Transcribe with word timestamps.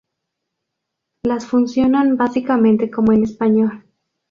Las 1.23 1.45
funcionan 1.45 2.17
básicamente 2.17 2.89
como 2.89 3.11
en 3.13 3.21
español. 3.21 3.83